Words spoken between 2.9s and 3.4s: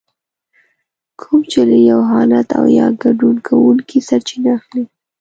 ګډون